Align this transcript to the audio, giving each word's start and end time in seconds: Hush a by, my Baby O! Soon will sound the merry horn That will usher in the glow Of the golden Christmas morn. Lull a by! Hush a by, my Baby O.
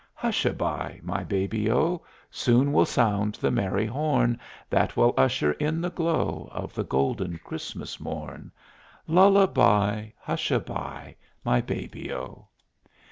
Hush 0.15 0.45
a 0.47 0.53
by, 0.53 0.99
my 1.03 1.23
Baby 1.23 1.71
O! 1.71 2.03
Soon 2.31 2.73
will 2.73 2.87
sound 2.87 3.35
the 3.35 3.51
merry 3.51 3.85
horn 3.85 4.39
That 4.67 4.97
will 4.97 5.13
usher 5.15 5.51
in 5.51 5.79
the 5.79 5.91
glow 5.91 6.49
Of 6.51 6.73
the 6.73 6.83
golden 6.83 7.37
Christmas 7.43 7.99
morn. 7.99 8.51
Lull 9.05 9.37
a 9.37 9.45
by! 9.45 10.13
Hush 10.17 10.49
a 10.49 10.59
by, 10.59 11.17
my 11.45 11.61
Baby 11.61 12.11
O. 12.11 12.47